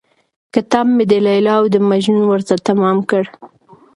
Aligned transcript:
كتاب 0.53 0.87
مې 0.95 1.03
د 1.11 1.13
ليلا 1.27 1.53
او 1.59 1.65
د 1.73 1.75
مـجنون 1.89 2.23
ورته 2.27 2.53
تمام 2.67 2.97
كړ. 3.09 3.23